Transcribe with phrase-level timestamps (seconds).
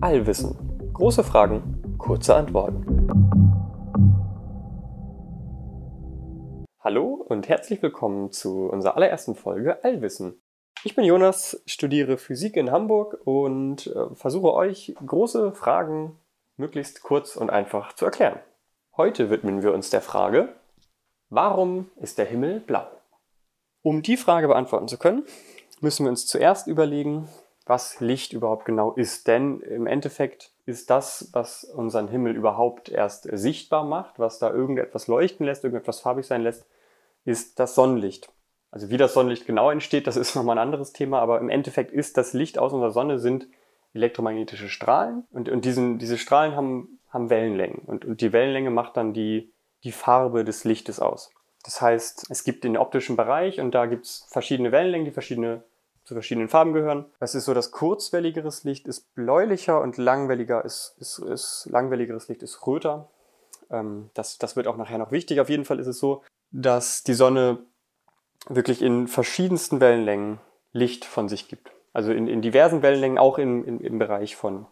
[0.00, 0.56] Allwissen.
[0.92, 3.08] Große Fragen, kurze Antworten.
[6.80, 10.42] Hallo und herzlich willkommen zu unserer allerersten Folge Allwissen.
[10.84, 16.18] Ich bin Jonas, studiere Physik in Hamburg und äh, versuche euch große Fragen
[16.56, 18.38] möglichst kurz und einfach zu erklären.
[18.96, 20.50] Heute widmen wir uns der Frage,
[21.30, 22.86] warum ist der Himmel blau?
[23.82, 25.24] Um die Frage beantworten zu können,
[25.80, 27.28] müssen wir uns zuerst überlegen,
[27.66, 29.26] was Licht überhaupt genau ist.
[29.26, 35.06] Denn im Endeffekt ist das, was unseren Himmel überhaupt erst sichtbar macht, was da irgendetwas
[35.06, 36.66] leuchten lässt, irgendetwas farbig sein lässt,
[37.24, 38.30] ist das Sonnenlicht.
[38.70, 41.90] Also wie das Sonnenlicht genau entsteht, das ist nochmal ein anderes Thema, aber im Endeffekt
[41.90, 43.46] ist das Licht aus unserer Sonne sind
[43.94, 48.96] elektromagnetische Strahlen und, und diesen, diese Strahlen haben, haben Wellenlängen und, und die Wellenlänge macht
[48.96, 49.52] dann die,
[49.84, 51.30] die Farbe des Lichtes aus.
[51.64, 55.62] Das heißt, es gibt den optischen Bereich und da gibt es verschiedene Wellenlängen, die verschiedene
[56.04, 57.06] zu verschiedenen Farben gehören.
[57.18, 62.42] Das ist so, dass kurzwelligeres Licht ist bläulicher und langwelliger ist, ist, ist langwelligeres Licht
[62.42, 63.08] ist röter.
[63.70, 65.40] Ähm, das, das wird auch nachher noch wichtig.
[65.40, 67.58] Auf jeden Fall ist es so, dass die Sonne
[68.48, 70.40] wirklich in verschiedensten Wellenlängen
[70.72, 71.70] Licht von sich gibt.
[71.94, 74.66] Also in, in diversen Wellenlängen, auch in, in, im Bereich von,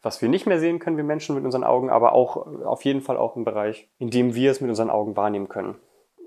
[0.00, 3.02] was wir nicht mehr sehen können, wir Menschen mit unseren Augen, aber auch auf jeden
[3.02, 5.76] Fall auch im Bereich, in dem wir es mit unseren Augen wahrnehmen können.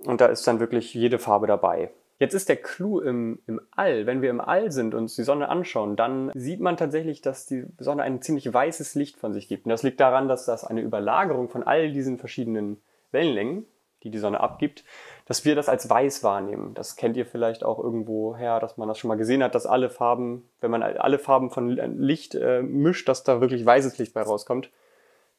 [0.04, 1.92] Und da ist dann wirklich jede Farbe dabei.
[2.18, 4.06] Jetzt ist der Clou im, im All.
[4.06, 7.46] Wenn wir im All sind und uns die Sonne anschauen, dann sieht man tatsächlich, dass
[7.46, 9.66] die Sonne ein ziemlich weißes Licht von sich gibt.
[9.66, 13.66] Und das liegt daran, dass das eine Überlagerung von all diesen verschiedenen Wellenlängen,
[14.04, 14.86] die die Sonne abgibt,
[15.26, 16.74] dass wir das als weiß wahrnehmen.
[16.74, 19.66] Das kennt ihr vielleicht auch irgendwo her, dass man das schon mal gesehen hat, dass
[19.66, 24.14] alle Farben, wenn man alle Farben von Licht äh, mischt, dass da wirklich weißes Licht
[24.14, 24.70] bei rauskommt.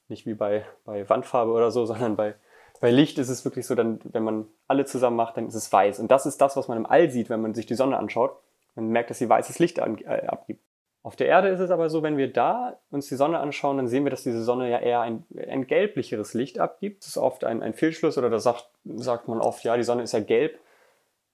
[0.08, 2.34] Nicht wie bei, bei Wandfarbe oder so, sondern bei
[2.80, 5.72] bei Licht ist es wirklich so, dann, wenn man alle zusammen macht, dann ist es
[5.72, 6.00] weiß.
[6.00, 8.36] Und das ist das, was man im All sieht, wenn man sich die Sonne anschaut.
[8.74, 10.62] Man merkt, dass sie weißes Licht an, äh, abgibt.
[11.02, 13.86] Auf der Erde ist es aber so, wenn wir da uns die Sonne anschauen, dann
[13.86, 17.02] sehen wir, dass diese Sonne ja eher ein, ein gelblicheres Licht abgibt.
[17.02, 20.02] Das ist oft ein, ein Fehlschluss oder da sagt, sagt man oft, ja, die Sonne
[20.02, 20.58] ist ja gelb.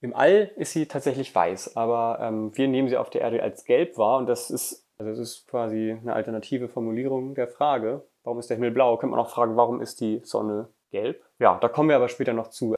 [0.03, 3.65] Im All ist sie tatsächlich weiß, aber ähm, wir nehmen sie auf der Erde als
[3.65, 8.41] gelb wahr und das ist, also das ist quasi eine alternative Formulierung der Frage, warum
[8.41, 8.97] ist der Himmel blau?
[8.97, 11.25] Könnte man auch fragen, warum ist die Sonne gelb.
[11.39, 12.77] Ja, da kommen wir aber später noch zu.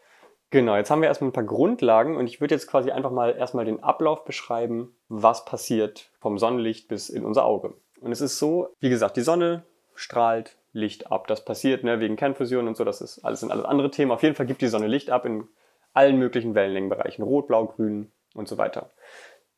[0.51, 3.37] Genau, jetzt haben wir erstmal ein paar Grundlagen und ich würde jetzt quasi einfach mal
[3.37, 7.75] erstmal den Ablauf beschreiben, was passiert vom Sonnenlicht bis in unser Auge.
[8.01, 9.65] Und es ist so, wie gesagt, die Sonne
[9.95, 11.27] strahlt Licht ab.
[11.27, 14.11] Das passiert ne, wegen Kernfusion und so, das ist alles, sind alles andere Themen.
[14.11, 15.49] Auf jeden Fall gibt die Sonne Licht ab in
[15.93, 18.91] allen möglichen Wellenlängenbereichen, rot, blau, grün und so weiter.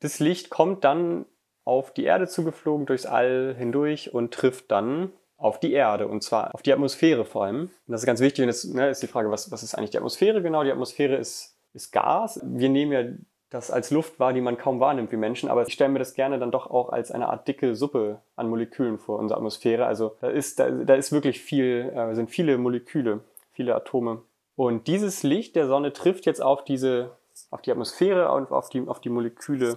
[0.00, 1.26] Das Licht kommt dann
[1.64, 6.54] auf die Erde zugeflogen, durchs All hindurch und trifft dann auf die Erde und zwar
[6.54, 7.62] auf die Atmosphäre vor allem.
[7.62, 9.90] Und das ist ganz wichtig und jetzt ne, ist die Frage, was, was ist eigentlich
[9.90, 10.64] die Atmosphäre genau?
[10.64, 12.40] Die Atmosphäre ist, ist Gas.
[12.42, 13.04] Wir nehmen ja
[13.50, 16.14] das als Luft wahr, die man kaum wahrnimmt wie Menschen, aber ich stelle mir das
[16.14, 19.86] gerne dann doch auch als eine Art dicke Suppe an Molekülen vor, unsere Atmosphäre.
[19.86, 23.20] Also da ist, da, da ist wirklich viel, äh, sind viele Moleküle,
[23.52, 24.22] viele Atome.
[24.56, 27.10] Und dieses Licht der Sonne trifft jetzt auf diese,
[27.50, 29.74] auf die Atmosphäre und auf die, auf die Moleküle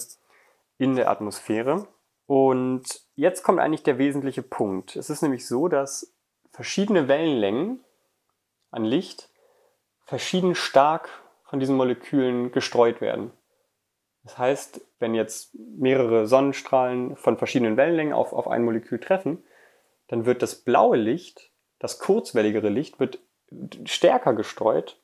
[0.77, 1.85] in der Atmosphäre.
[2.25, 2.85] Und
[3.19, 4.96] jetzt kommt eigentlich der wesentliche Punkt.
[4.96, 6.13] Es ist nämlich so, dass
[6.52, 7.84] verschiedene Wellenlängen
[8.72, 9.30] an Licht
[10.06, 11.09] verschieden stark
[11.44, 13.31] von diesen Molekülen gestreut werden.
[14.24, 19.44] Das heißt, wenn jetzt mehrere Sonnenstrahlen von verschiedenen Wellenlängen auf, auf ein Molekül treffen,
[20.07, 23.19] dann wird das blaue Licht, das kurzwelligere Licht, wird
[23.86, 25.01] stärker gestreut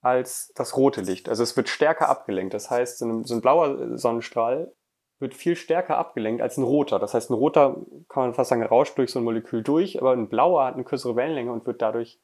[0.00, 1.28] als das rote Licht.
[1.28, 2.54] Also es wird stärker abgelenkt.
[2.54, 4.72] Das heißt, so ein, so ein blauer Sonnenstrahl
[5.18, 6.98] wird viel stärker abgelenkt als ein roter.
[6.98, 7.76] Das heißt, ein roter
[8.08, 10.84] kann man fast sagen, rauscht durch so ein Molekül durch, aber ein blauer hat eine
[10.84, 12.20] kürzere Wellenlänge und wird dadurch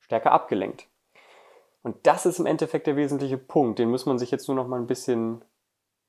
[0.00, 0.86] stärker abgelenkt.
[1.82, 3.78] Und das ist im Endeffekt der wesentliche Punkt.
[3.78, 5.44] Den muss man sich jetzt nur noch mal ein bisschen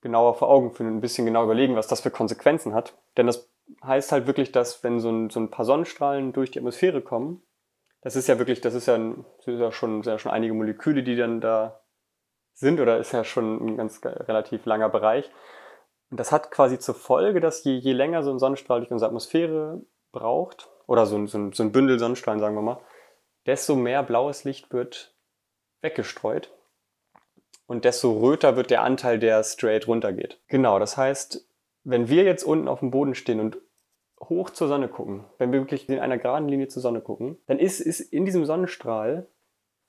[0.01, 2.97] genauer vor Augen führen und ein bisschen genau überlegen, was das für Konsequenzen hat.
[3.17, 3.49] Denn das
[3.83, 7.41] heißt halt wirklich, dass wenn so ein, so ein paar Sonnenstrahlen durch die Atmosphäre kommen,
[8.01, 10.31] das ist ja wirklich, das ist ja, ein, das ist ja schon, sind ja schon
[10.31, 11.81] einige Moleküle, die dann da
[12.53, 15.31] sind, oder ist ja schon ein ganz relativ langer Bereich.
[16.15, 19.81] Das hat quasi zur Folge, dass je, je länger so ein Sonnenstrahl durch unsere Atmosphäre
[20.11, 22.79] braucht, oder so ein, so, so ein Bündel Sonnenstrahlen, sagen wir mal,
[23.45, 25.15] desto mehr blaues Licht wird
[25.81, 26.51] weggestreut
[27.67, 30.41] und desto röter wird der Anteil, der straight runtergeht.
[30.47, 31.47] Genau, das heißt,
[31.83, 33.57] wenn wir jetzt unten auf dem Boden stehen und
[34.21, 37.59] hoch zur Sonne gucken, wenn wir wirklich in einer geraden Linie zur Sonne gucken, dann
[37.59, 39.27] ist, ist in diesem Sonnenstrahl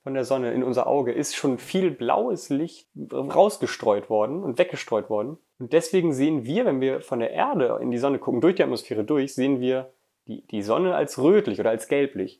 [0.07, 5.09] von der Sonne in unser Auge ist schon viel blaues Licht rausgestreut worden und weggestreut
[5.09, 5.37] worden.
[5.59, 8.63] Und deswegen sehen wir, wenn wir von der Erde in die Sonne gucken, durch die
[8.63, 9.91] Atmosphäre durch, sehen wir
[10.25, 12.39] die, die Sonne als rötlich oder als gelblich,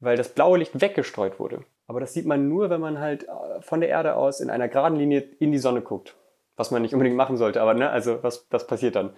[0.00, 1.60] weil das blaue Licht weggestreut wurde.
[1.86, 4.66] Aber das sieht man nur, wenn man halt äh, von der Erde aus in einer
[4.66, 6.16] geraden Linie in die Sonne guckt.
[6.56, 9.14] was man nicht unbedingt machen sollte, aber ne, also was, was passiert dann?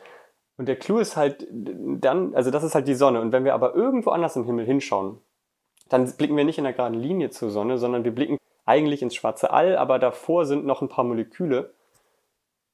[0.59, 3.23] Und der Clou ist halt dann, also das ist halt die Sonne.
[3.23, 5.23] Und wenn wir aber irgendwo anders im Himmel hinschauen,
[5.89, 9.15] dann blicken wir nicht in der geraden Linie zur Sonne, sondern wir blicken eigentlich ins
[9.15, 11.73] schwarze All, aber davor sind noch ein paar Moleküle.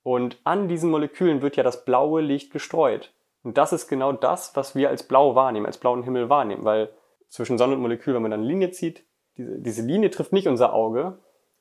[0.03, 3.13] Und an diesen Molekülen wird ja das blaue Licht gestreut.
[3.45, 6.91] Und das ist genau das, was wir als blau wahrnehmen, als blauen Himmel wahrnehmen, weil
[7.29, 9.05] zwischen Sonne und Molekül, wenn man dann eine Linie zieht,
[9.37, 11.19] diese, diese Linie trifft nicht unser Auge.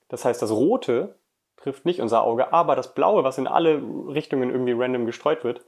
[0.10, 1.16] Das heißt, das Rote
[1.58, 5.64] trifft nicht unser Auge, aber das Blaue, was in alle Richtungen irgendwie random gestreut wird,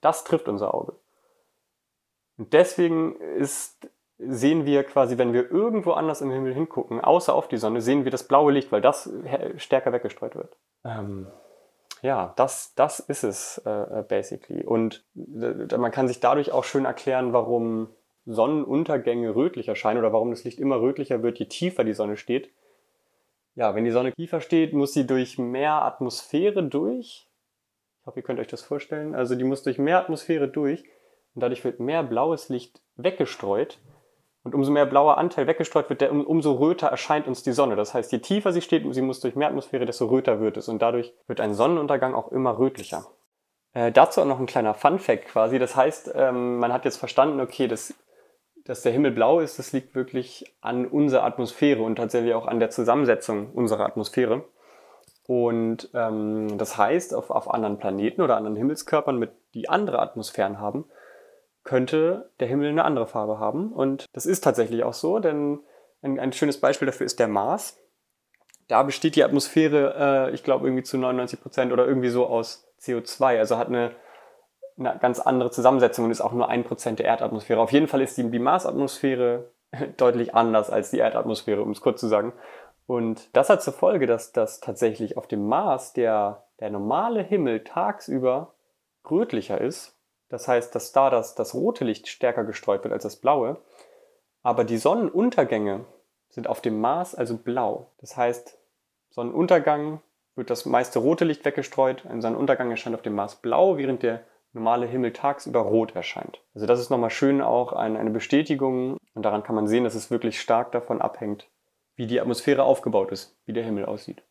[0.00, 0.94] das trifft unser Auge.
[2.36, 3.88] Und deswegen ist,
[4.18, 8.04] sehen wir quasi, wenn wir irgendwo anders im Himmel hingucken, außer auf die Sonne, sehen
[8.04, 9.10] wir das blaue Licht, weil das
[9.56, 10.56] stärker weggestreut wird.
[10.84, 11.28] Ähm,
[12.02, 14.64] ja, das, das ist es äh, basically.
[14.64, 17.88] Und äh, man kann sich dadurch auch schön erklären, warum
[18.26, 22.50] Sonnenuntergänge rötlich erscheinen oder warum das Licht immer rötlicher wird, je tiefer die Sonne steht.
[23.54, 27.28] Ja, wenn die Sonne tiefer steht, muss sie durch mehr Atmosphäre durch
[28.08, 29.14] hoffe, ihr könnt euch das vorstellen.
[29.14, 30.84] Also die muss durch mehr Atmosphäre durch
[31.34, 33.78] und dadurch wird mehr blaues Licht weggestreut.
[34.48, 37.76] Und umso mehr blauer Anteil weggestreut wird, der, umso röter erscheint uns die Sonne.
[37.76, 40.68] Das heißt, je tiefer sie steht, sie muss durch mehr Atmosphäre, desto röter wird es.
[40.68, 43.04] Und dadurch wird ein Sonnenuntergang auch immer rötlicher.
[43.74, 45.58] Äh, dazu auch noch ein kleiner Fun-Fact quasi.
[45.58, 47.92] Das heißt, ähm, man hat jetzt verstanden, okay, das,
[48.64, 52.58] dass der Himmel blau ist, das liegt wirklich an unserer Atmosphäre und tatsächlich auch an
[52.58, 54.44] der Zusammensetzung unserer Atmosphäre.
[55.26, 60.58] Und ähm, das heißt, auf, auf anderen Planeten oder anderen Himmelskörpern, mit, die andere Atmosphären
[60.58, 60.86] haben,
[61.68, 63.74] könnte der Himmel eine andere Farbe haben.
[63.74, 65.60] Und das ist tatsächlich auch so, denn
[66.00, 67.76] ein, ein schönes Beispiel dafür ist der Mars.
[68.68, 72.72] Da besteht die Atmosphäre, äh, ich glaube, irgendwie zu 99 Prozent oder irgendwie so aus
[72.80, 73.38] CO2.
[73.38, 73.90] Also hat eine,
[74.78, 77.60] eine ganz andere Zusammensetzung und ist auch nur ein Prozent der Erdatmosphäre.
[77.60, 79.52] Auf jeden Fall ist die, die Marsatmosphäre
[79.98, 82.32] deutlich anders als die Erdatmosphäre, um es kurz zu sagen.
[82.86, 87.62] Und das hat zur Folge, dass, dass tatsächlich auf dem Mars der, der normale Himmel
[87.62, 88.54] tagsüber
[89.10, 89.97] rötlicher ist.
[90.28, 93.58] Das heißt, dass da das, das rote Licht stärker gestreut wird als das blaue.
[94.42, 95.84] Aber die Sonnenuntergänge
[96.28, 97.90] sind auf dem Mars also blau.
[97.98, 98.58] Das heißt,
[99.10, 100.02] Sonnenuntergang
[100.36, 104.22] wird das meiste rote Licht weggestreut, ein Sonnenuntergang erscheint auf dem Mars blau, während der
[104.52, 106.40] normale Himmel tagsüber rot erscheint.
[106.54, 110.10] Also das ist nochmal schön auch eine, Bestätigung und daran kann man sehen, dass es
[110.10, 111.48] wirklich stark davon abhängt,
[111.96, 114.22] wie die Atmosphäre aufgebaut ist, wie der Himmel aussieht.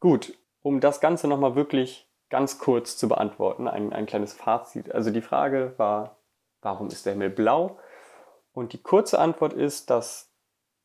[0.00, 4.94] Gut, um das Ganze nochmal wirklich ganz kurz zu beantworten, ein, ein kleines Fazit.
[4.94, 6.16] Also die Frage war,
[6.60, 7.78] warum ist der Himmel blau?
[8.52, 10.32] Und die kurze Antwort ist, dass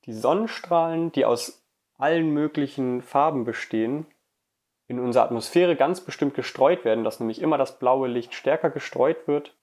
[0.06, 1.66] die Sonnenstrahlen, die aus
[1.98, 4.06] allen möglichen Farben bestehen,
[4.88, 9.28] in unserer Atmosphäre ganz bestimmt gestreut werden, dass nämlich immer das blaue Licht stärker gestreut
[9.28, 9.56] wird,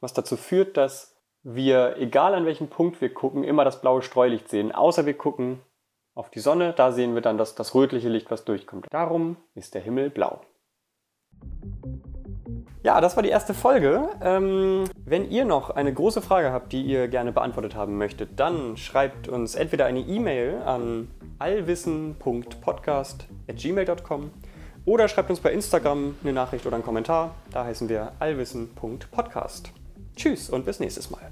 [0.00, 4.48] was dazu führt, dass wir, egal an welchem Punkt wir gucken, immer das blaue Streulicht
[4.48, 4.72] sehen.
[4.72, 5.60] Außer wir gucken
[6.14, 8.86] auf die Sonne, da sehen wir dann das, das rötliche Licht, was durchkommt.
[8.90, 10.42] Darum ist der Himmel blau.
[12.84, 14.08] Ja, das war die erste Folge.
[14.20, 18.76] Ähm, wenn ihr noch eine große Frage habt, die ihr gerne beantwortet haben möchtet, dann
[18.76, 21.06] schreibt uns entweder eine E-Mail an
[21.38, 24.30] allwissen.podcast.gmail.com
[24.84, 27.36] oder schreibt uns bei Instagram eine Nachricht oder einen Kommentar.
[27.52, 29.70] Da heißen wir allwissen.podcast.
[30.16, 31.30] Tschüss und bis nächstes Mal.